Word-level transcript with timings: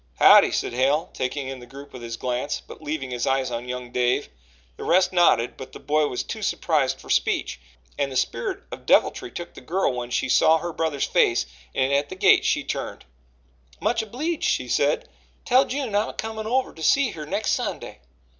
"Howdye!" 0.19 0.49
said 0.51 0.73
Hale, 0.73 1.11
taking 1.13 1.47
in 1.47 1.59
the 1.59 1.67
group 1.67 1.93
with 1.93 2.01
his 2.01 2.17
glance, 2.17 2.59
but 2.59 2.81
leaving 2.81 3.11
his 3.11 3.27
eyes 3.27 3.51
on 3.51 3.69
young 3.69 3.91
Dave. 3.91 4.29
The 4.75 4.83
rest 4.83 5.13
nodded, 5.13 5.57
but 5.57 5.73
the 5.73 5.79
boy 5.79 6.07
was 6.07 6.23
too 6.23 6.41
surprised 6.41 6.99
for 6.99 7.11
speech, 7.11 7.59
and 7.99 8.11
the 8.11 8.15
spirit 8.15 8.63
of 8.71 8.87
deviltry 8.87 9.29
took 9.29 9.53
the 9.53 9.61
girl 9.61 9.93
when 9.93 10.09
she 10.09 10.27
saw 10.27 10.57
her 10.57 10.73
brother's 10.73 11.05
face, 11.05 11.45
and 11.75 11.93
at 11.93 12.09
the 12.09 12.15
gate 12.15 12.45
she 12.45 12.63
turned: 12.63 13.05
"Much 13.79 14.01
obleeged," 14.01 14.49
she 14.49 14.67
said. 14.67 15.07
"Tell 15.45 15.65
June 15.65 15.93
I'm 15.93 16.09
a 16.09 16.13
comin' 16.13 16.47
over 16.47 16.73
to 16.73 16.81
see 16.81 17.11
her 17.11 17.27
next 17.27 17.51
Sunday." 17.51 17.99